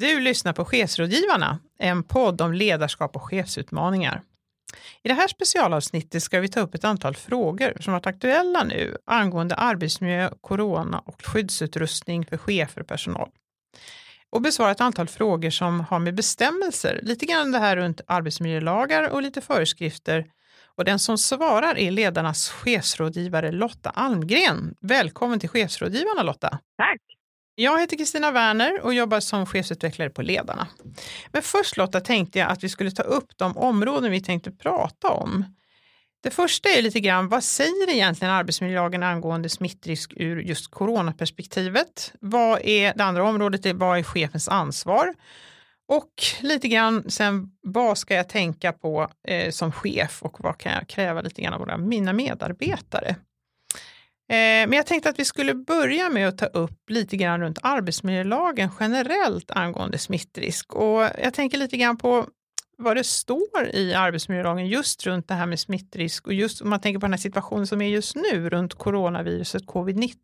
[0.00, 4.22] Du lyssnar på Chefsrådgivarna, en podd om ledarskap och chefsutmaningar.
[5.02, 8.96] I det här specialavsnittet ska vi ta upp ett antal frågor som varit aktuella nu
[9.06, 13.30] angående arbetsmiljö, corona och skyddsutrustning för chefer och personal.
[14.30, 19.08] Och besvara ett antal frågor som har med bestämmelser, lite grann det här runt arbetsmiljölagar
[19.08, 20.26] och lite föreskrifter.
[20.76, 24.74] Och den som svarar är ledarnas chefsrådgivare Lotta Almgren.
[24.80, 26.58] Välkommen till chefsrådgivarna Lotta.
[26.76, 27.17] Tack.
[27.60, 30.68] Jag heter Kristina Werner och jobbar som chefsutvecklare på Ledarna.
[31.32, 35.08] Men först Lotta tänkte jag att vi skulle ta upp de områden vi tänkte prata
[35.08, 35.44] om.
[36.22, 42.12] Det första är lite grann, vad säger egentligen arbetsmiljölagen angående smittrisk ur just coronaperspektivet?
[42.20, 43.66] Vad är det andra området?
[43.66, 45.14] är, vad är chefens ansvar?
[45.88, 50.72] Och lite grann sen, vad ska jag tänka på eh, som chef och vad kan
[50.72, 53.16] jag kräva lite grann av våra, mina medarbetare?
[54.30, 57.58] Eh, men jag tänkte att vi skulle börja med att ta upp lite grann runt
[57.62, 60.74] arbetsmiljölagen generellt angående smittrisk.
[60.74, 62.26] Och jag tänker lite grann på
[62.78, 66.80] vad det står i arbetsmiljölagen just runt det här med smittrisk och just om man
[66.80, 70.14] tänker på den här situationen som är just nu runt coronaviruset covid-19.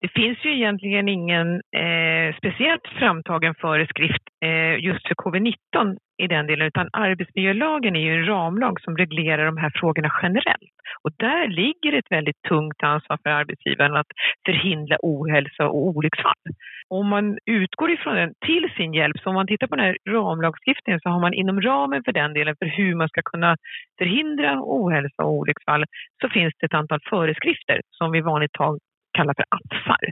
[0.00, 6.46] Det finns ju egentligen ingen eh, speciellt framtagen föreskrift eh, just för covid-19 i den
[6.46, 10.76] delen, utan arbetsmiljölagen är ju en ramlag som reglerar de här frågorna generellt.
[11.02, 14.06] Och där ligger ett väldigt tungt ansvar för arbetsgivaren att
[14.46, 16.46] förhindra ohälsa och olycksfall.
[16.88, 19.96] Om man utgår ifrån den till sin hjälp, så om man tittar på den här
[20.08, 23.56] ramlagstiftningen så har man inom ramen för den delen för hur man ska kunna
[23.98, 25.84] förhindra ohälsa och olycksfall
[26.20, 28.78] så finns det ett antal föreskrifter som vi vanligt tal
[29.16, 30.04] kallar för AFSar.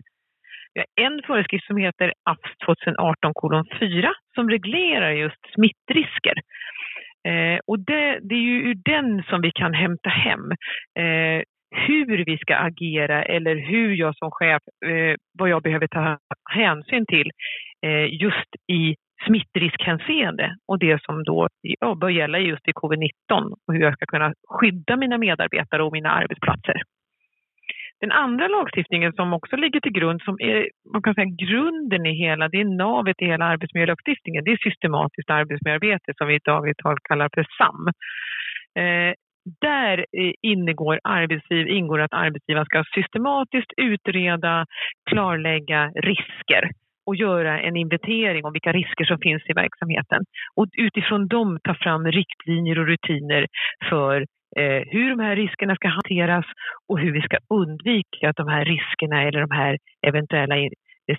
[0.74, 3.33] Vi har en föreskrift som heter AFS 2018
[3.80, 6.36] 4 som reglerar just smittrisker.
[7.28, 10.50] Eh, och det, det, är ju ur den som vi kan hämta hem
[10.98, 11.42] eh,
[11.75, 16.19] hur vi ska agera eller hur jag som chef, eh, vad jag behöver ta
[16.50, 17.30] hänsyn till
[17.86, 18.94] eh, just i
[19.27, 24.06] smittriskhänseende och det som då ja, bör gälla just i covid-19 och hur jag ska
[24.06, 26.82] kunna skydda mina medarbetare och mina arbetsplatser.
[28.00, 32.15] Den andra lagstiftningen som också ligger till grund, som är man kan säga, grunden i
[32.15, 36.78] hela, det är navet i hela arbetsmiljölagstiftningen, det är systematiskt arbetsmiljöarbete som vi i dagligt
[36.78, 37.88] tal kallar för SAM.
[38.83, 39.15] Eh,
[39.60, 44.66] där eh, ingår, arbetsgiv, ingår att arbetsgivaren ska systematiskt utreda,
[45.10, 46.71] klarlägga risker
[47.06, 50.25] och göra en inventering om vilka risker som finns i verksamheten.
[50.54, 53.47] Och utifrån dem ta fram riktlinjer och rutiner
[53.88, 56.44] för eh, hur de här riskerna ska hanteras
[56.88, 60.54] och hur vi ska undvika att de här riskerna eller de här eventuella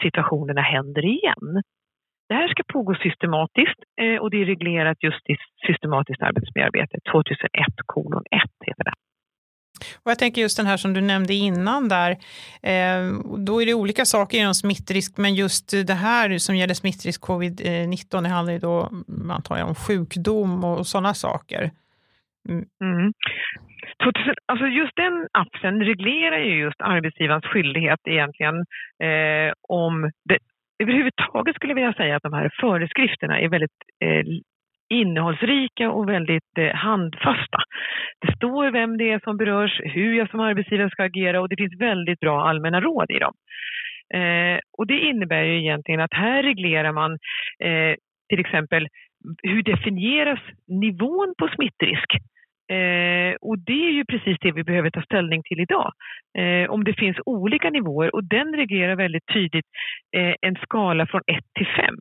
[0.02, 1.64] situationerna händer igen.
[2.30, 5.36] Det här ska pågå systematiskt eh, och det är reglerat just i
[5.68, 7.50] systematiskt arbetsmiljöarbete, 2001
[7.86, 8.94] kolon 1 heter det.
[10.04, 12.12] Och jag tänker just den här som du nämnde innan där,
[12.62, 17.22] eh, då är det olika saker inom smittrisk, men just det här som gäller smittrisk
[17.22, 18.92] covid-19, eh, det handlar ju då,
[19.30, 21.72] antar jag, om sjukdom och sådana saker.
[22.50, 22.66] Mm.
[22.82, 23.14] mm.
[24.46, 28.56] Alltså just den appen reglerar ju just arbetsgivarens skyldighet egentligen
[29.04, 30.38] eh, om det,
[30.84, 34.24] överhuvudtaget skulle jag vilja säga att de här föreskrifterna är väldigt eh,
[34.90, 37.58] innehållsrika och väldigt eh, handfasta.
[38.22, 41.56] Det står vem det är som berörs, hur jag som arbetsgivare ska agera och det
[41.56, 43.34] finns väldigt bra allmänna råd i dem.
[44.14, 47.12] Eh, och det innebär ju egentligen att här reglerar man
[47.60, 47.96] eh,
[48.30, 48.88] till exempel
[49.44, 52.12] hur definieras nivån på smittrisk?
[52.70, 55.92] Eh, och det är ju precis det vi behöver ta ställning till idag.
[56.38, 59.66] Eh, om det finns olika nivåer och den reglerar väldigt tydligt
[60.18, 61.96] eh, en skala från 1 till 5.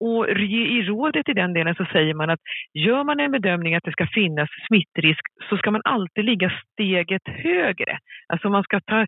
[0.00, 2.40] Och i rådet i den delen så säger man att
[2.72, 7.22] gör man en bedömning att det ska finnas smittrisk så ska man alltid ligga steget
[7.26, 7.98] högre.
[8.28, 9.06] Alltså man ska, ta,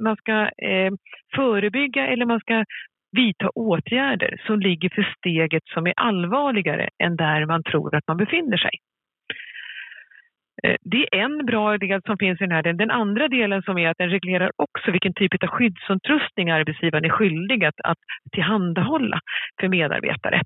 [0.00, 0.92] man ska eh,
[1.34, 2.64] förebygga eller man ska
[3.12, 8.16] vidta åtgärder som ligger för steget som är allvarligare än där man tror att man
[8.16, 8.70] befinner sig.
[10.66, 12.76] Eh, det är en bra del som finns i den här delen.
[12.76, 17.08] Den andra delen som är att den reglerar också vilken typ av skyddsutrustning arbetsgivaren är
[17.08, 17.98] skyldig att, att
[18.32, 19.20] tillhandahålla
[19.60, 20.40] för medarbetare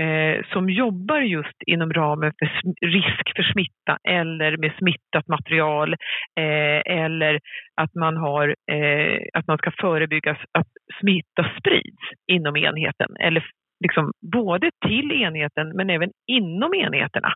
[0.00, 2.48] eh, som jobbar just inom ramen för
[2.86, 5.92] risk för smitta eller med smittat material
[6.40, 7.40] eh, eller
[7.76, 13.44] att man, har, eh, att man ska förebygga att smitta sprids inom enheten eller
[13.80, 17.32] liksom både till enheten men även inom enheterna.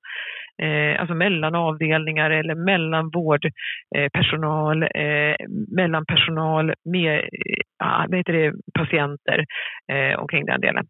[0.62, 5.36] Eh, alltså mellan avdelningar eller mellan vårdpersonal, eh,
[5.76, 9.44] mellan personal med eh, ah, vad heter det, patienter
[9.92, 10.86] eh, omkring den delen.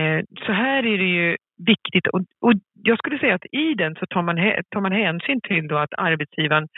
[0.00, 2.52] Eh, så här är det ju viktigt och, och,
[2.82, 4.36] jag skulle säga att i den så tar man,
[4.70, 6.68] tar man hänsyn till då att arbetsgivaren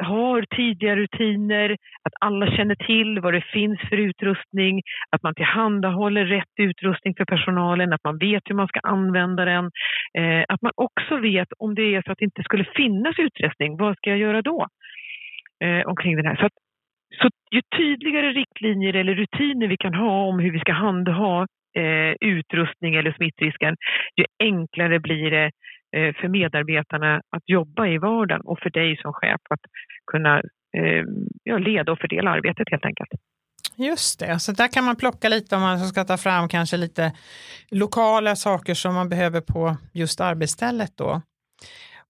[0.00, 1.70] har tidiga rutiner,
[2.02, 7.24] att alla känner till vad det finns för utrustning, att man tillhandahåller rätt utrustning för
[7.24, 9.70] personalen, att man vet hur man ska använda den,
[10.18, 13.76] eh, att man också vet om det är så att det inte skulle finnas utrustning,
[13.76, 14.66] vad ska jag göra då?
[15.64, 16.36] Eh, omkring den här.
[16.36, 16.52] Så, att,
[17.22, 22.14] så ju tydligare riktlinjer eller rutiner vi kan ha om hur vi ska handha eh,
[22.20, 23.76] utrustning eller smittrisken,
[24.16, 25.50] ju enklare blir det
[25.92, 29.60] för medarbetarna att jobba i vardagen och för dig som chef att
[30.12, 30.36] kunna
[30.76, 31.04] eh,
[31.44, 33.10] ja, leda och fördela arbetet helt enkelt.
[33.76, 37.12] Just det, så där kan man plocka lite om man ska ta fram kanske lite
[37.70, 41.22] lokala saker som man behöver på just arbetsstället då.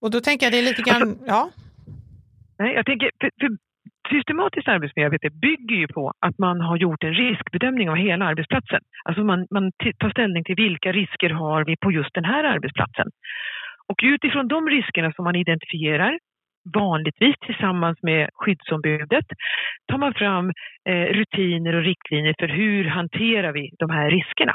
[0.00, 1.50] Och då tänker jag det är lite grann, alltså, ja?
[2.58, 3.50] Nej, jag tänker, för, för
[4.14, 8.80] systematiskt arbetsmiljöarbete bygger ju på att man har gjort en riskbedömning av hela arbetsplatsen.
[9.04, 13.08] Alltså man, man tar ställning till vilka risker har vi på just den här arbetsplatsen.
[13.90, 16.18] Och utifrån de riskerna som man identifierar,
[16.74, 19.26] vanligtvis tillsammans med skyddsombudet,
[19.86, 20.52] tar man fram
[20.88, 24.52] eh, rutiner och riktlinjer för hur hanterar vi de här riskerna.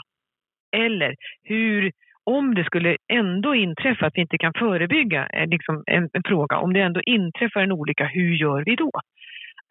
[0.78, 1.92] Eller hur
[2.24, 6.58] om det skulle ändå inträffa att vi inte kan förebygga eh, liksom en, en, fråga,
[6.58, 8.92] om det ändå inträffar en olycka, hur gör vi då?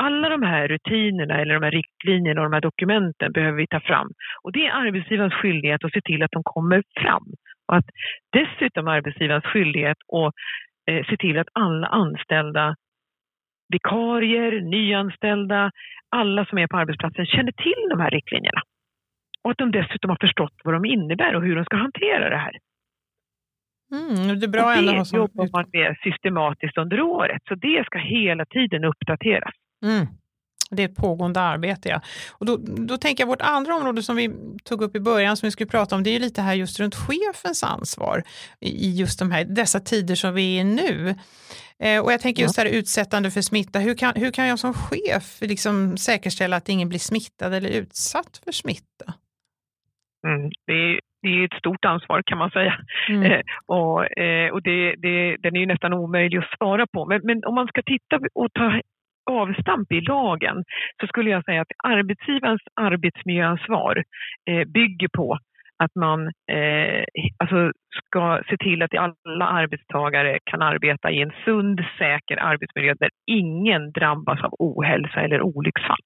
[0.03, 3.81] Alla de här rutinerna eller de här riktlinjerna och de här dokumenten behöver vi ta
[3.81, 4.09] fram.
[4.43, 7.27] Och det är arbetsgivarens skyldighet att se till att de kommer fram.
[7.69, 7.85] Och att
[8.33, 10.33] dessutom arbetsgivarens skyldighet att
[10.91, 12.77] eh, se till att alla anställda,
[13.69, 15.71] vikarier, nyanställda,
[16.09, 18.61] alla som är på arbetsplatsen känner till de här riktlinjerna.
[19.43, 22.37] Och att de dessutom har förstått vad de innebär och hur de ska hantera det
[22.37, 22.57] här.
[23.93, 27.99] Mm, det är bra och det jobbar man med systematiskt under året, så det ska
[27.99, 29.55] hela tiden uppdateras.
[29.85, 30.07] Mm.
[30.71, 31.89] Det är ett pågående arbete.
[31.89, 32.01] Ja.
[32.33, 34.31] Och då, då tänker jag vårt andra område som vi
[34.65, 36.95] tog upp i början som vi skulle prata om, det är lite här just runt
[36.95, 38.23] chefens ansvar
[38.61, 41.15] i just de här, dessa tider som vi är i nu.
[41.79, 44.75] Eh, och jag tänker just här utsättande för smitta, hur kan, hur kan jag som
[44.75, 49.15] chef liksom säkerställa att ingen blir smittad eller utsatt för smitta?
[50.27, 52.75] Mm, det, är, det är ett stort ansvar kan man säga.
[53.09, 53.33] Mm.
[53.33, 57.07] Eh, och eh, och det, det, den är ju nästan omöjlig att svara på.
[57.07, 58.81] Men, men om man ska titta och ta
[59.31, 60.65] avstamp i lagen
[61.01, 64.05] så skulle jag säga att arbetsgivarens arbetsmiljöansvar
[64.51, 65.39] eh, bygger på
[65.79, 67.05] att man eh,
[67.39, 67.73] alltså
[68.07, 73.93] ska se till att alla arbetstagare kan arbeta i en sund, säker arbetsmiljö där ingen
[73.93, 76.05] drabbas av ohälsa eller olycksfall.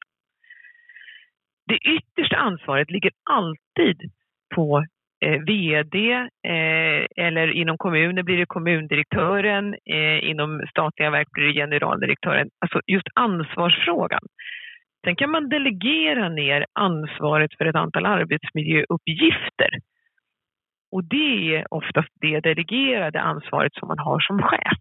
[1.66, 4.10] Det yttersta ansvaret ligger alltid
[4.54, 4.84] på
[5.20, 6.12] eh, VD
[6.48, 12.48] eh, eller inom kommunen blir det kommundirektören, eh, inom statliga verk blir det generaldirektören.
[12.60, 14.20] Alltså just ansvarsfrågan.
[15.04, 19.70] Sen kan man delegera ner ansvaret för ett antal arbetsmiljöuppgifter.
[20.92, 24.78] Och det är oftast det delegerade ansvaret som man har som chef.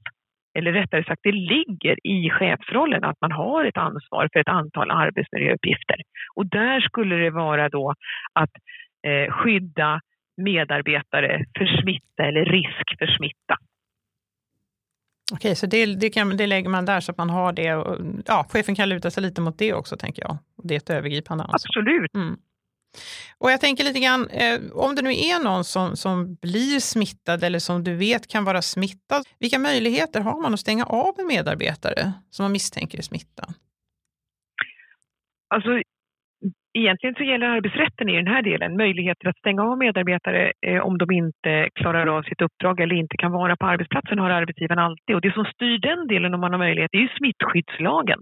[0.58, 4.92] Eller rättare sagt, det ligger i chefsrollen att man har ett ansvar för ett antal
[4.92, 5.96] arbetsmiljöuppgifter.
[6.36, 7.94] Och där skulle det vara då
[8.34, 8.50] att
[9.08, 10.02] eh, skydda
[10.38, 13.58] medarbetare för smitta eller risk för smitta.
[15.34, 17.76] Okej, så det, det, kan, det lägger man där så att man har det.
[17.76, 20.38] Och, ja, chefen kan luta sig lite mot det också, tänker jag.
[20.64, 21.70] Det är ett övergripande ansvar.
[21.70, 22.16] Absolut.
[22.16, 22.38] Mm.
[23.38, 27.44] Och jag tänker lite grann, eh, om det nu är någon som, som blir smittad
[27.44, 31.28] eller som du vet kan vara smittad, vilka möjligheter har man att stänga av en
[31.28, 33.54] medarbetare som man misstänker är smittad?
[35.48, 35.70] Alltså,
[36.78, 40.98] Egentligen så gäller arbetsrätten i den här delen möjligheter att stänga av medarbetare eh, om
[40.98, 45.16] de inte klarar av sitt uppdrag eller inte kan vara på arbetsplatsen har arbetsgivaren alltid.
[45.16, 48.20] Och det som styr den delen om man har möjlighet är ju smittskyddslagen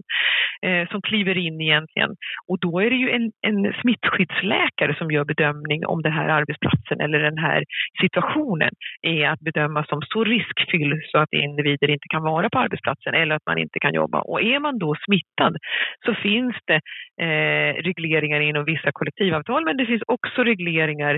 [0.66, 2.10] eh, som kliver in egentligen.
[2.48, 7.00] Och då är det ju en, en smittskyddsläkare som gör bedömning om den här arbetsplatsen
[7.00, 7.64] eller den här
[8.00, 8.70] situationen
[9.02, 13.34] är att bedöma som så riskfylld så att individer inte kan vara på arbetsplatsen eller
[13.34, 14.20] att man inte kan jobba.
[14.20, 15.56] Och är man då smittad
[16.04, 16.80] så finns det
[17.24, 21.14] eh, regleringar inom vissa kollektivavtal men det finns också regleringar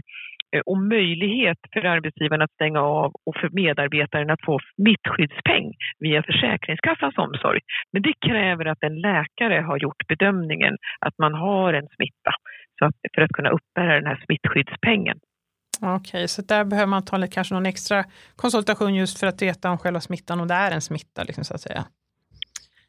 [0.55, 5.67] eh, och möjlighet för arbetsgivaren att stänga av och för medarbetaren att få smittskyddspeng
[5.99, 7.61] via Försäkringskassans omsorg.
[7.93, 12.33] Men det kräver att en läkare har gjort bedömningen att man har en smitta
[12.79, 15.19] så att, för att kunna uppbära den här smittskyddspengen.
[15.81, 18.05] Okej, okay, så där behöver man ta kanske någon extra
[18.37, 21.23] konsultation just för att veta om själva smittan och det är en smitta.
[21.23, 21.85] Liksom, så att säga.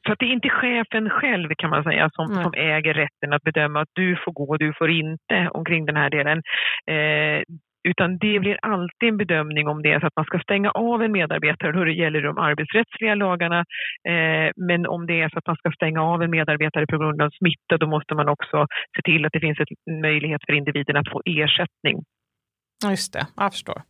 [0.08, 2.44] Så att det är inte chefen själv kan man säga som, mm.
[2.44, 5.96] som äger rätten att bedöma att du får gå och du får inte omkring den
[5.96, 6.38] här delen.
[6.92, 7.44] Eh,
[7.84, 11.04] utan det blir alltid en bedömning om det är så att man ska stänga av
[11.04, 13.60] en medarbetare, då det gäller de arbetsrättsliga lagarna.
[14.10, 17.22] Eh, men om det är så att man ska stänga av en medarbetare på grund
[17.22, 20.98] av smitta, då måste man också se till att det finns en möjlighet för individen
[20.98, 22.04] att få ersättning.
[22.90, 23.82] Just det, jag förstår.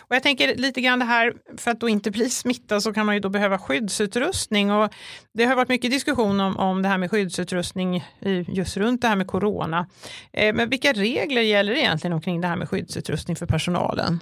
[0.00, 3.06] Och jag tänker lite grann det här, för att då inte bli smittad så kan
[3.06, 4.72] man ju då behöva skyddsutrustning.
[4.72, 4.94] Och
[5.34, 8.04] det har varit mycket diskussion om, om det här med skyddsutrustning
[8.48, 9.86] just runt det här med corona.
[10.32, 14.20] Eh, men vilka regler gäller egentligen omkring det här med skyddsutrustning för personalen?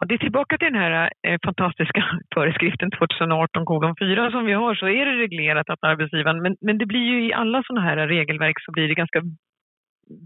[0.00, 2.04] Och det är tillbaka till den här eh, fantastiska
[2.34, 6.86] föreskriften 2018 4 som vi har så är det reglerat att arbetsgivaren, men, men det
[6.86, 9.22] blir ju i alla sådana här regelverk så blir det ganska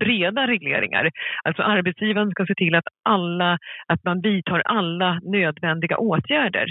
[0.01, 1.11] breda regleringar.
[1.45, 6.67] Alltså arbetsgivaren ska se till att, alla, att man vidtar alla nödvändiga åtgärder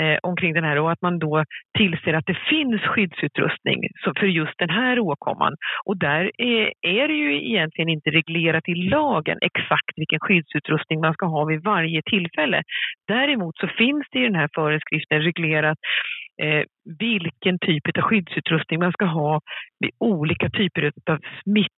[0.00, 1.44] eh, omkring den här och att man då
[1.78, 3.80] tillser att det finns skyddsutrustning
[4.18, 5.54] för just den här åkomman.
[5.84, 11.14] Och där är, är det ju egentligen inte reglerat i lagen exakt vilken skyddsutrustning man
[11.14, 12.62] ska ha vid varje tillfälle.
[13.08, 15.78] Däremot så finns det i den här föreskriften reglerat
[16.42, 16.62] eh,
[16.98, 19.40] vilken typ av skyddsutrustning man ska ha
[19.80, 21.72] vid olika typer av smitt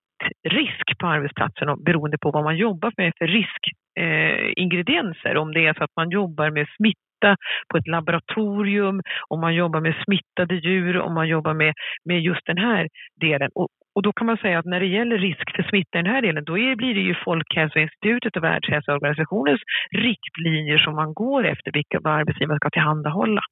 [0.48, 5.34] risk på arbetsplatsen och beroende på vad man jobbar med för riskingredienser.
[5.34, 7.36] Eh, om det är så att man jobbar med smitta
[7.68, 12.46] på ett laboratorium, om man jobbar med smittade djur, om man jobbar med, med just
[12.46, 12.88] den här
[13.20, 13.50] delen.
[13.54, 16.12] Och, och då kan man säga att när det gäller risk för smitta i den
[16.12, 21.72] här delen, då är, blir det ju Folkhälsoinstitutet och Världshälsoorganisationens riktlinjer som man går efter
[21.72, 23.42] vilka arbetsgivaren ska tillhandahålla.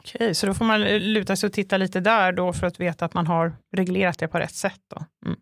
[0.00, 2.80] Okej, så då får man eh, luta sig och titta lite där då för att
[2.80, 4.80] veta att man har reglerat det på rätt sätt.
[4.94, 5.26] Då.
[5.26, 5.38] Mm.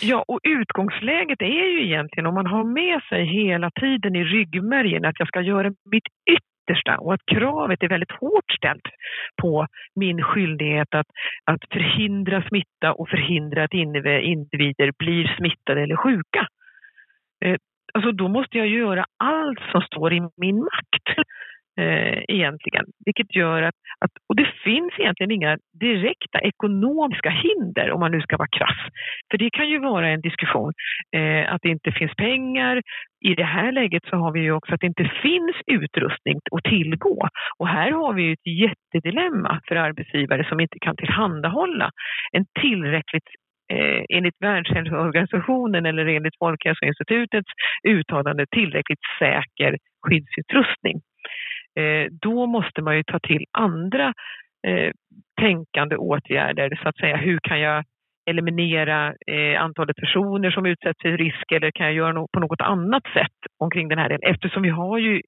[0.00, 5.04] Ja, och utgångsläget är ju egentligen om man har med sig hela tiden i ryggmärgen
[5.04, 8.86] att jag ska göra mitt yttersta och att kravet är väldigt hårt ställt
[9.42, 11.06] på min skyldighet att,
[11.44, 16.46] att förhindra smitta och förhindra att individer blir smittade eller sjuka.
[17.44, 17.56] Eh,
[17.94, 21.26] alltså då måste jag göra allt som står i min makt
[21.80, 22.84] eh, egentligen.
[23.04, 28.20] Vilket gör att, att, och det finns egentligen inga direkta ekonomiska hinder om man nu
[28.20, 28.80] ska vara krass.
[29.30, 30.72] För det kan ju vara en diskussion
[31.16, 32.82] eh, att det inte finns pengar.
[33.24, 36.64] I det här läget så har vi ju också att det inte finns utrustning att
[36.64, 37.28] tillgå.
[37.58, 41.90] Och här har vi ju ett jättedilemma för arbetsgivare som inte kan tillhandahålla
[42.32, 43.28] en tillräckligt
[43.72, 47.50] eh, enligt Världshälsoorganisationen eller enligt Folkhälsoinstitutets
[47.88, 51.00] uttalande tillräckligt säker skyddsutrustning.
[51.80, 54.12] Eh, då måste man ju ta till andra
[54.66, 54.90] eh,
[55.40, 57.16] tänkande åtgärder, så att säga.
[57.16, 57.84] Hur kan jag
[58.30, 62.60] eliminera eh, antalet personer som utsätts för risk eller kan jag göra något på något
[62.60, 64.34] annat sätt omkring den här delen?
[64.34, 65.22] Eftersom vi har ju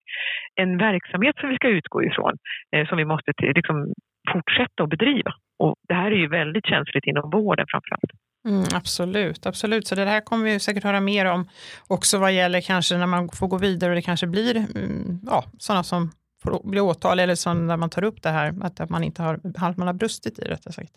[0.61, 2.35] en verksamhet som vi ska utgå ifrån
[2.77, 3.93] eh, som vi måste liksom,
[4.33, 5.33] fortsätta att bedriva.
[5.59, 8.13] Och det här är ju väldigt känsligt inom vården framförallt.
[8.49, 9.87] Mm, absolut, absolut.
[9.87, 11.49] Så det här kommer vi säkert höra mer om
[11.89, 15.45] också vad gäller kanske när man får gå vidare och det kanske blir mm, ja,
[15.59, 16.11] sådana som
[16.43, 19.35] får bli åtal eller som när man tar upp det här att man inte har,
[19.59, 20.93] att man har brustit i rättare sagt.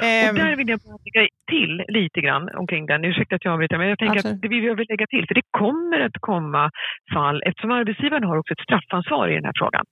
[0.00, 0.34] Och ehm.
[0.34, 3.04] där vill jag bara lägga till lite grann omkring den.
[3.04, 4.34] Ursäkta att jag avbryter, men jag tänker Absolut.
[4.34, 6.70] att det vill jag lägga till, för det kommer att komma
[7.14, 9.84] fall, eftersom arbetsgivaren har också ett straffansvar i den här frågan.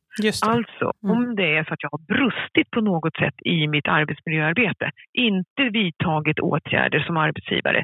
[0.42, 1.16] Alltså, mm.
[1.16, 5.62] om det är så att jag har brustit på något sätt i mitt arbetsmiljöarbete, inte
[5.72, 7.82] vidtagit åtgärder som arbetsgivare,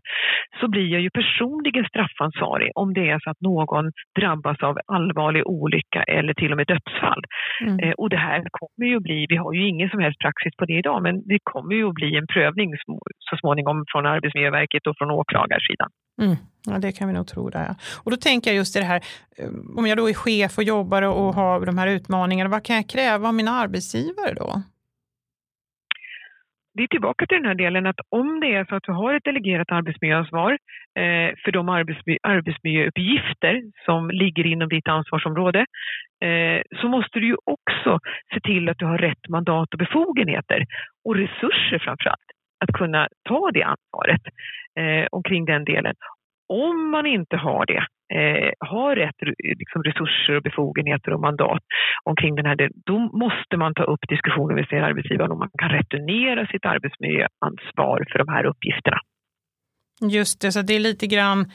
[0.61, 5.47] så blir jag ju personligen straffansvarig om det är så att någon drabbas av allvarlig
[5.47, 7.23] olycka eller till och med dödsfall.
[7.61, 7.79] Mm.
[7.79, 10.65] Eh, och det här kommer ju bli, vi har ju ingen som helst praxis på
[10.65, 12.71] det idag, men det kommer ju att bli en prövning
[13.19, 15.91] så småningom från Arbetsmiljöverket och från åklagarsidan.
[16.23, 16.37] Mm.
[16.67, 17.51] Ja, det kan vi nog tro.
[17.51, 17.75] Där, ja.
[18.05, 19.01] Och då tänker jag just i det här,
[19.39, 22.77] eh, om jag då är chef och jobbar och har de här utmaningarna, vad kan
[22.77, 24.63] jag kräva av mina arbetsgivare då?
[26.77, 29.15] Vi är tillbaka till den här delen att om det är så att du har
[29.15, 30.53] ett delegerat arbetsmiljöansvar
[31.03, 31.69] eh, för de
[32.23, 35.61] arbetsmiljöuppgifter som ligger inom ditt ansvarsområde
[36.25, 37.99] eh, så måste du ju också
[38.35, 40.67] se till att du har rätt mandat och befogenheter
[41.05, 42.26] och resurser framför allt
[42.65, 44.21] att kunna ta det ansvaret
[44.81, 45.95] eh, omkring den delen.
[46.49, 47.83] Om man inte har det,
[48.19, 51.63] eh, har rätt liksom, resurser och befogenheter och mandat
[52.05, 55.51] omkring den här delen, då måste man ta upp diskussioner med sin arbetsgivare om man
[55.59, 58.99] kan returnera sitt arbetsmiljöansvar för de här uppgifterna.
[60.01, 61.51] Just det, så det är lite grann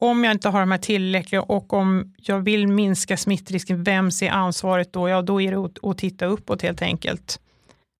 [0.00, 4.30] om jag inte har de här tillräckliga och om jag vill minska smittrisken, vem ser
[4.30, 5.08] ansvaret då?
[5.08, 7.40] Ja, då är det att, att titta uppåt helt enkelt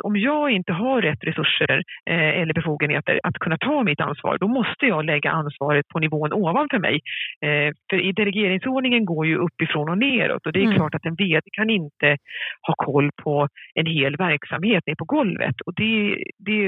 [0.02, 4.48] om jag inte har rätt resurser eh, eller befogenheter att kunna ta mitt ansvar, då
[4.48, 7.00] måste jag lägga ansvaret på nivån ovanför mig.
[7.40, 10.76] Eh, för i delegeringsordningen går ju uppifrån och neråt och det är mm.
[10.76, 12.16] klart att en VD kan inte
[12.62, 15.60] ha koll på en hel verksamhet ner på golvet.
[15.66, 16.66] Och det, det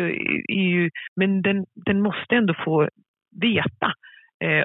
[0.48, 2.88] är ju, men den, den måste ändå få
[3.40, 3.92] veta
[4.44, 4.64] eh,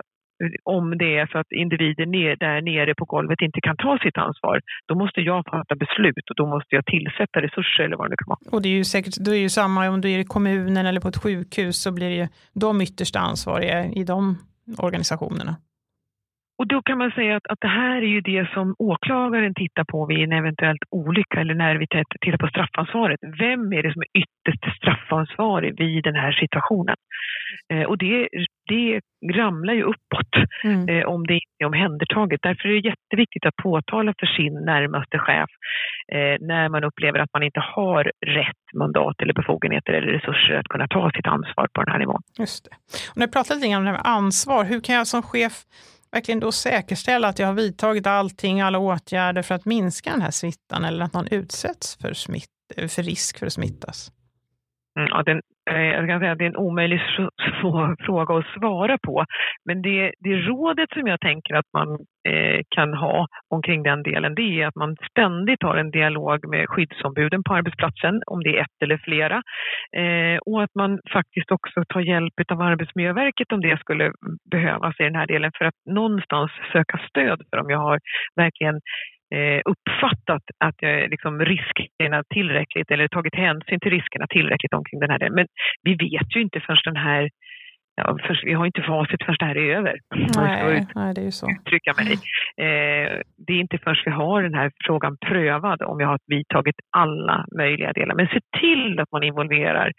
[0.64, 4.18] om det är så att individer ner, där nere på golvet inte kan ta sitt
[4.18, 8.18] ansvar, då måste jag fatta beslut och då måste jag tillsätta resurser eller vad det
[8.18, 8.40] kan vara.
[8.52, 11.02] Och det är ju säkert, då är ju samma om du är i kommunen eller
[11.02, 14.38] på ett sjukhus så blir det ju de yttersta ansvariga i de
[14.78, 15.56] organisationerna
[16.64, 19.84] och då kan man säga att, att det här är ju det som åklagaren tittar
[19.84, 21.88] på vid en eventuell olycka eller när vi
[22.22, 23.20] tittar på straffansvaret.
[23.40, 26.96] Vem är det som är ytterst straffansvarig vid den här situationen?
[27.74, 28.30] Eh, och det,
[28.68, 29.02] det
[29.40, 30.90] ramlar ju uppåt mm.
[30.90, 32.40] eh, om det inte är omhändertaget.
[32.44, 35.50] Därför är det jätteviktigt att påtala för sin närmaste chef
[36.12, 40.68] eh, när man upplever att man inte har rätt mandat eller befogenheter eller resurser att
[40.68, 42.22] kunna ta sitt ansvar på den här nivån.
[42.40, 42.72] Just det.
[43.12, 45.56] Och när du pratar lite om det här med ansvar, hur kan jag som chef
[46.14, 50.32] verkligen då säkerställa att jag har vidtagit allting, alla åtgärder för att minska den här
[50.32, 54.12] smittan eller att någon utsätts för, smitt, för risk för att smittas?
[55.00, 55.42] Mm, ja, den,
[55.72, 57.02] Eh, jag kan säga att det är en omöjlig
[58.06, 59.26] fråga att svara på.
[59.66, 61.90] Men det, det rådet som jag tänker att man
[62.30, 66.70] eh, kan ha omkring den delen, det är att man ständigt har en dialog med
[66.70, 69.42] skyddsombuden på arbetsplatsen, om det är ett eller flera.
[69.98, 74.12] Eh, och att man faktiskt också tar hjälp av Arbetsmiljöverket om det skulle
[74.52, 78.00] behövas i den här delen för att någonstans söka stöd för om jag har
[78.36, 78.80] verkligen
[79.36, 85.10] Eh, uppfattat att jag liksom riskerna tillräckligt eller tagit hänsyn till riskerna tillräckligt omkring den
[85.10, 85.36] här delen.
[85.36, 85.48] Men
[85.84, 87.30] vi vet ju inte förrän den här
[87.96, 90.00] Ja, för, vi har inte facit förrän det här är över.
[90.36, 91.48] Nej, nej det är ju så.
[91.52, 92.14] Uttrycka mig.
[92.66, 96.76] Eh, det är inte förrän vi har den här frågan prövad om vi har vidtagit
[96.98, 98.16] alla möjliga delar.
[98.16, 99.92] Men se till att man involverar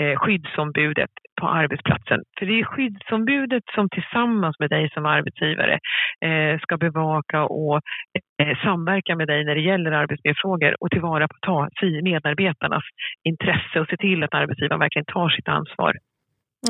[0.00, 1.10] eh, skyddsombudet
[1.40, 2.20] på arbetsplatsen.
[2.38, 5.78] För det är skyddsombudet som tillsammans med dig som arbetsgivare
[6.26, 7.76] eh, ska bevaka och
[8.42, 11.68] eh, samverka med dig när det gäller arbetsmiljöfrågor och tillvara på ta
[12.02, 12.84] medarbetarnas
[13.24, 15.92] intresse och se till att arbetsgivaren verkligen tar sitt ansvar.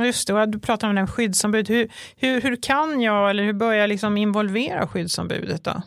[0.05, 1.69] Just det, du pratar om den skyddsombud.
[1.69, 1.89] Hur,
[2.21, 5.83] hur, hur kan jag eller hur börjar jag liksom involvera skyddsombudet då?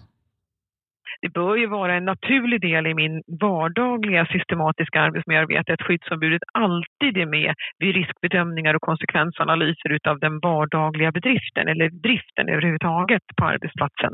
[1.22, 7.18] Det bör ju vara en naturlig del i min vardagliga systematiska arbetsmiljöarbete att skyddsombudet alltid
[7.18, 14.12] är med vid riskbedömningar och konsekvensanalyser utav den vardagliga bedriften eller driften överhuvudtaget på arbetsplatsen.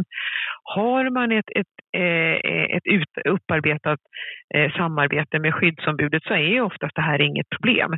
[0.64, 4.00] Har man ett, ett, eh, ett ett upparbetat
[4.56, 7.92] eh, samarbete med skyddsombudet så är oftast det här inget problem.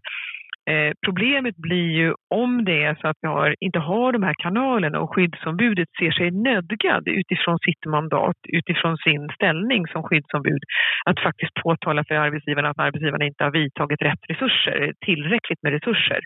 [0.69, 4.35] Eh, problemet blir ju om det är så att vi har, inte har de här
[4.43, 10.63] kanalerna och skyddsombudet ser sig nödgad utifrån sitt mandat, utifrån sin ställning som skyddsombud,
[11.05, 16.19] att faktiskt påtala för arbetsgivarna att arbetsgivarna inte har vidtagit rätt resurser, tillräckligt med resurser.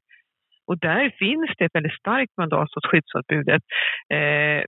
[0.68, 3.64] Och där finns det ett väldigt starkt mandat hos skyddsombudet
[4.14, 4.62] eh,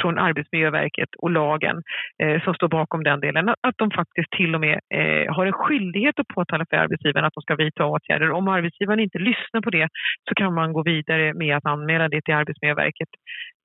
[0.00, 1.82] från Arbetsmiljöverket och lagen
[2.22, 5.52] eh, som står bakom den delen, att de faktiskt till och med eh, har en
[5.52, 8.30] skyldighet att påtala för arbetsgivaren att de ska vidta åtgärder.
[8.30, 9.88] Om arbetsgivaren inte lyssnar på det
[10.28, 13.08] så kan man gå vidare med att anmäla det till Arbetsmiljöverket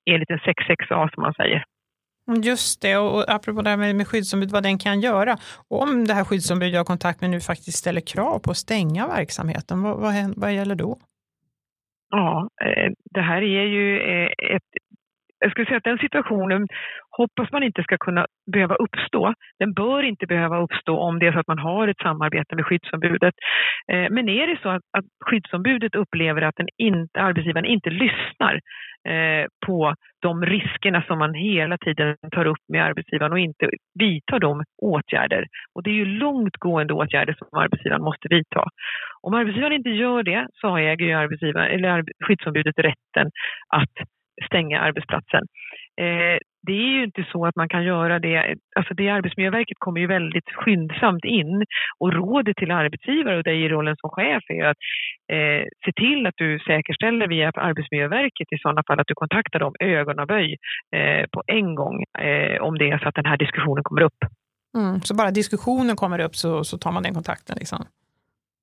[0.09, 1.63] enligt en 66A som man säger.
[2.43, 5.37] Just det, och apropå det här med, skyddsombud, vad den kan göra.
[5.67, 9.07] Om det här skyddsombudet jag har kontakt med nu faktiskt ställer krav på att stänga
[9.07, 10.97] verksamheten, vad, vad, vad gäller då?
[12.09, 14.71] Ja, eh, det här är ju eh, ett
[15.43, 16.67] jag skulle säga att den situationen
[17.17, 19.33] hoppas man inte ska kunna behöva uppstå.
[19.59, 22.65] Den bör inte behöva uppstå om det är så att man har ett samarbete med
[22.65, 23.33] skyddsombudet.
[23.91, 28.53] Eh, men är det så att, att skyddsombudet upplever att den inte, arbetsgivaren inte lyssnar
[29.09, 34.39] eh, på de riskerna som man hela tiden tar upp med arbetsgivaren och inte vidtar
[34.39, 35.45] de åtgärder.
[35.75, 38.63] Och det är ju långtgående åtgärder som arbetsgivaren måste vidta.
[39.21, 43.31] Om arbetsgivaren inte gör det så äger ju arbetsgivaren, eller skyddsombudet rätten
[43.69, 44.07] att
[44.45, 45.43] stänga arbetsplatsen.
[46.01, 48.55] Eh, det är ju inte så att man kan göra det.
[48.75, 51.65] Alltså det Arbetsmiljöverket kommer ju väldigt skyndsamt in
[51.99, 54.77] och rådet till arbetsgivare och dig i rollen som chef är att
[55.33, 59.73] eh, se till att du säkerställer via Arbetsmiljöverket i sådana fall att du kontaktar dem
[59.79, 60.57] ögonaböj
[60.95, 64.19] eh, på en gång eh, om det är så att den här diskussionen kommer upp.
[64.77, 67.55] Mm, så bara diskussionen kommer upp så, så tar man den kontakten?
[67.59, 67.85] Liksom.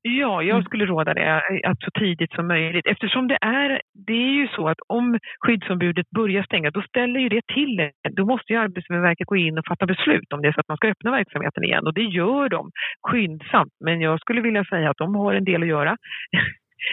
[0.02, 0.64] Ja, jag mm.
[0.64, 4.68] skulle råda det att så tidigt som möjligt eftersom det är, det är ju så
[4.68, 7.92] att om skyddsombudet börjar stänga då ställer ju det till det.
[8.10, 10.88] Då måste ju Arbetsmiljöverket gå in och fatta beslut om det så att man ska
[10.88, 12.70] öppna verksamheten igen och det gör de
[13.02, 13.72] skyndsamt.
[13.84, 15.96] Men jag skulle vilja säga att de har en del att göra.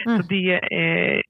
[0.06, 0.22] Mm.
[0.22, 1.20] Så det, eh,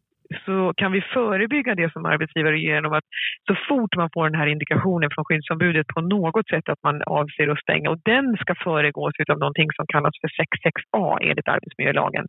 [0.44, 3.04] så kan vi förebygga det som arbetsgivare genom att
[3.46, 7.48] så fort man får den här indikationen från skyddsombudet på något sätt att man avser
[7.48, 12.26] att stänga och den ska föregås av någonting som kallas för 66A enligt arbetsmiljölagen.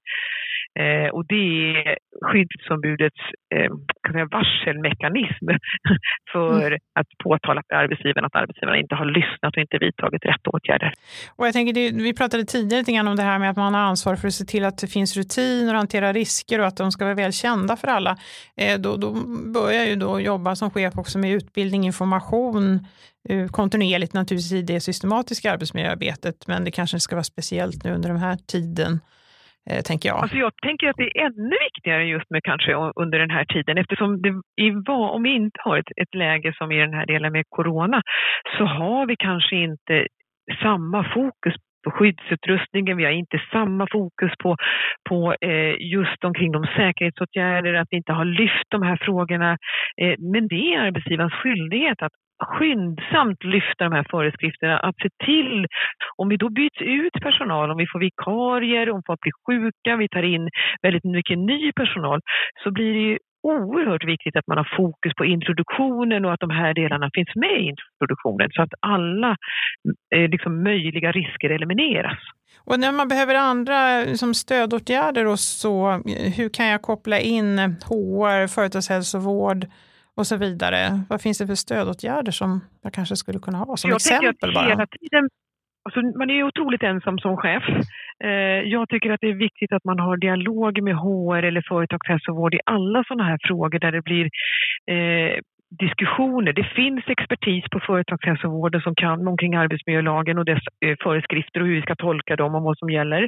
[0.80, 3.22] Eh, och det är skyddsombudets
[3.56, 3.72] eh,
[4.04, 5.48] kan säga, varselmekanism
[6.32, 6.80] för mm.
[7.00, 10.94] att påtala för arbetsgivaren att arbetsgivaren inte har lyssnat och inte vidtagit rätt åtgärder.
[11.36, 13.74] Och jag tänker, det, vi pratade tidigare lite grann om det här med att man
[13.74, 16.78] har ansvar för att se till att det finns rutiner och hantera risker och att
[16.78, 18.18] de ska vara väl kända för alla.
[18.58, 19.12] Eh, då, då
[19.54, 22.88] börjar jag ju då jobba som chef också med utbildning, information,
[23.30, 28.10] eh, kontinuerligt naturligtvis i det systematiska arbetsmiljöarbetet, men det kanske ska vara speciellt nu under
[28.10, 29.00] den här tiden
[29.70, 30.18] eh, tänker jag.
[30.18, 33.78] Alltså jag tänker att det är ännu viktigare just med kanske under den här tiden
[33.78, 34.32] eftersom det
[34.90, 38.02] om vi inte har ett, ett läge som i den här delen med corona
[38.58, 40.08] så har vi kanske inte
[40.64, 44.58] samma fokus på skyddsutrustningen, vi har inte samma fokus på,
[45.10, 49.58] på eh, just omkring de säkerhetsåtgärder, att vi inte har lyft de här frågorna.
[50.02, 55.68] Eh, men det är arbetsgivarens skyldighet att skyndsamt lyfta de här föreskrifterna, att se till,
[56.16, 60.08] om vi då byts ut personal, om vi får vikarier, om folk blir sjuka, vi
[60.10, 60.50] tar in
[60.82, 62.20] väldigt mycket ny personal,
[62.64, 66.50] så blir det ju oerhört viktigt att man har fokus på introduktionen och att de
[66.50, 69.36] här delarna finns med i introduktionen så att alla
[70.16, 72.20] eh, liksom, möjliga risker elimineras.
[72.66, 75.92] Och när man behöver andra liksom, stödåtgärder och så,
[76.38, 79.66] hur kan jag koppla in HR, företagshälsovård
[80.20, 80.82] och så vidare?
[81.10, 84.54] Vad finns det för stödåtgärder som jag kanske skulle kunna ha som jag exempel?
[84.54, 84.70] Bara?
[84.70, 85.30] Hela tiden
[85.84, 87.64] Alltså, man är otroligt ensam som chef.
[88.24, 92.54] Eh, jag tycker att det är viktigt att man har dialog med HR eller företagshälsovård
[92.54, 94.26] i alla sådana här frågor där det blir
[94.92, 95.40] eh,
[95.80, 96.54] diskussioner.
[96.54, 101.76] Det finns expertis på företagshälsovården som kan omkring arbetsmiljölagen och dess eh, föreskrifter och hur
[101.76, 103.28] vi ska tolka dem och vad som gäller.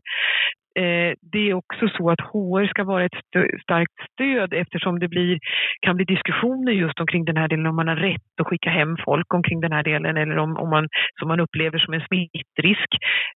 [0.80, 5.08] Eh, det är också så att HR ska vara ett stö starkt stöd eftersom det
[5.08, 5.40] blir,
[5.82, 8.98] kan bli diskussioner just omkring den här delen om man har rätt att skicka hem
[9.06, 10.88] folk omkring den här delen eller om, om man,
[11.20, 12.90] som man upplever som en smittrisk.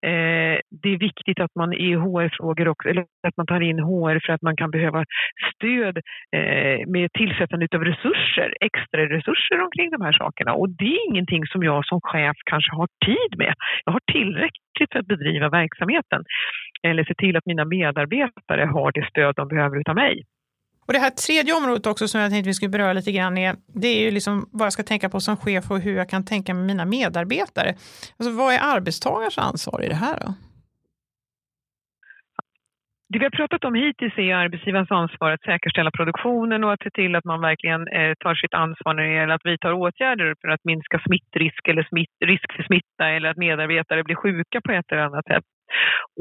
[0.07, 4.27] Eh, det är viktigt att man i HR-frågor också, eller att man tar in HR
[4.27, 5.05] för att man kan behöva
[5.55, 5.97] stöd
[6.37, 10.53] eh, med tillsättande av resurser, extra resurser omkring de här sakerna.
[10.55, 13.55] Och det är ingenting som jag som chef kanske har tid med.
[13.85, 16.23] Jag har tillräckligt för att bedriva verksamheten
[16.85, 20.25] eller se till att mina medarbetare har det stöd de behöver utav mig.
[20.87, 23.55] Och det här tredje området också som jag tänkte vi skulle beröra lite grann är,
[23.83, 26.25] det är ju liksom vad jag ska tänka på som chef och hur jag kan
[26.25, 27.69] tänka med mina medarbetare.
[28.19, 30.35] Alltså vad är arbetstagars ansvar i det här då?
[33.09, 36.91] Det vi har pratat om hittills är arbetsgivarens ansvar att säkerställa produktionen och att se
[36.91, 40.49] till att man verkligen eh, tar sitt ansvar när det gäller att vidta åtgärder för
[40.49, 44.93] att minska smittrisk eller smitt, risk för smitta eller att medarbetare blir sjuka på ett
[44.93, 45.45] eller annat sätt.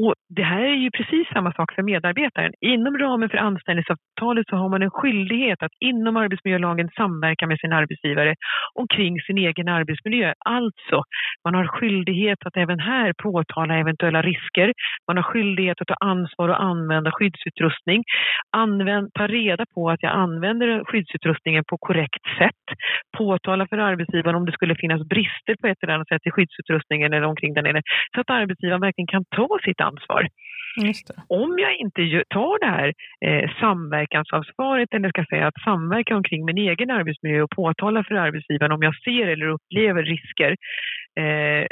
[0.05, 2.53] Och det här är ju precis samma sak för medarbetaren.
[2.61, 7.73] Inom ramen för anställningsavtalet så har man en skyldighet att inom arbetsmiljölagen samverka med sin
[7.73, 8.35] arbetsgivare
[8.73, 10.33] omkring sin egen arbetsmiljö.
[10.45, 11.03] Alltså,
[11.45, 14.73] man har skyldighet att även här påtala eventuella risker.
[15.07, 18.03] Man har skyldighet att ta ansvar och använda skyddsutrustning.
[18.57, 22.65] Använd, ta reda på att jag använder skyddsutrustningen på korrekt sätt.
[23.17, 27.13] Påtala för arbetsgivaren om det skulle finnas brister på ett eller annat sätt i skyddsutrustningen
[27.13, 27.81] eller omkring den.
[28.15, 30.27] Så att arbetsgivaren verkligen kan ta sitt ansvar.
[31.27, 32.93] Om jag inte tar det här
[33.25, 38.71] eh, samverkansansvaret, eller ska säga att samverka omkring min egen arbetsmiljö och påtala för arbetsgivaren
[38.71, 40.51] om jag ser eller upplever risker,
[41.19, 41.65] eh,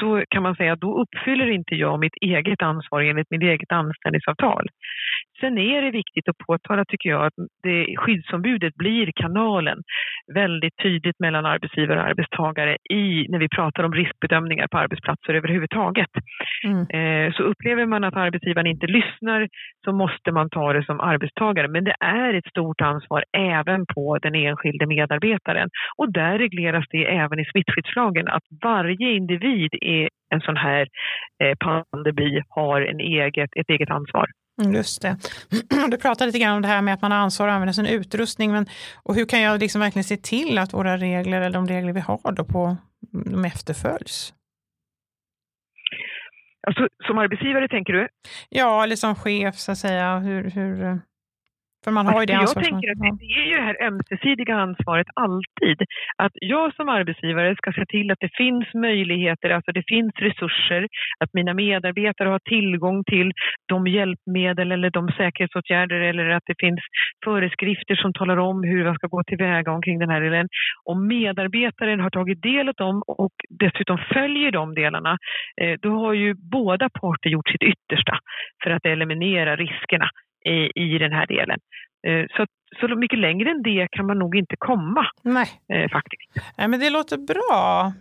[0.00, 3.72] så kan man säga att då uppfyller inte jag mitt eget ansvar enligt mitt eget
[3.72, 4.66] anställningsavtal.
[5.40, 9.78] Sen är det viktigt att påtala, tycker jag, att det, skyddsombudet blir kanalen
[10.34, 16.10] väldigt tydligt mellan arbetsgivare och arbetstagare i, när vi pratar om riskbedömningar på arbetsplatser överhuvudtaget.
[16.64, 16.80] Mm.
[16.98, 19.48] Eh, så upplever man att arbetsgivaren inte lyssnar
[19.84, 21.68] så måste man ta det som arbetstagare.
[21.68, 25.68] Men det är ett stort ansvar även på den enskilde medarbetaren.
[25.96, 30.86] Och där regleras det även i smittskyddslagen att varje individ i en sån här
[31.42, 34.26] eh, pandemi har en eget, ett eget ansvar.
[34.58, 35.16] Mm, just det.
[35.90, 37.86] Du pratade lite grann om det här med att man har ansvar att använda sin
[37.86, 38.52] utrustning.
[38.52, 38.66] Men,
[39.02, 42.00] och hur kan jag liksom verkligen se till att våra regler, eller de regler vi
[42.00, 42.76] har, då på,
[43.24, 44.34] de efterföljs?
[46.66, 48.08] Alltså, som arbetsgivare tänker du?
[48.48, 50.18] Ja, eller som chef så att säga.
[50.18, 51.00] Hur, hur,
[51.88, 55.06] för man har ju det Jag tänker att det är ju det här ömsesidiga ansvaret
[55.14, 55.78] alltid.
[56.24, 60.82] Att jag som arbetsgivare ska se till att det finns möjligheter, alltså det finns resurser,
[61.22, 63.32] att mina medarbetare har tillgång till
[63.72, 66.80] de hjälpmedel eller de säkerhetsåtgärder eller att det finns
[67.24, 70.48] föreskrifter som talar om hur jag ska gå tillväga omkring den här delen.
[70.84, 75.18] Om medarbetaren har tagit del av dem och dessutom följer de delarna,
[75.60, 78.18] eh, då har ju båda parter gjort sitt yttersta
[78.62, 80.08] för att eliminera riskerna
[80.46, 81.58] i, i den här delen.
[82.06, 82.46] Eh, så,
[82.80, 85.06] så mycket längre än det kan man nog inte komma.
[85.22, 85.46] Nej.
[85.72, 86.22] Eh, faktiskt.
[86.58, 87.92] Nej, men det låter bra.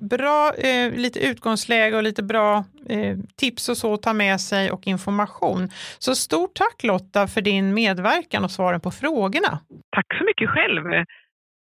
[0.00, 4.70] Bra eh, lite utgångsläge och lite bra eh, tips och så att ta med sig
[4.70, 5.68] och information.
[5.98, 9.58] Så stort tack Lotta för din medverkan och svaren på frågorna.
[9.96, 10.82] Tack så mycket själv.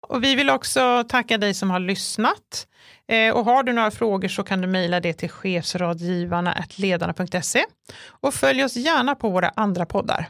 [0.02, 2.68] Och vi vill också tacka dig som har lyssnat.
[3.08, 7.66] Eh, och har du några frågor så kan du mejla det till chefsradgivarna.ledarna.se
[8.10, 10.30] och följ oss gärna på våra andra poddar.